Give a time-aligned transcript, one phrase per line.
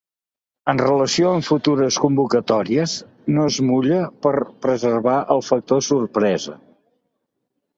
[0.71, 2.95] En relació amb futures convocatòries,
[3.35, 6.57] no es mulla per a preservar el factor sorpresa.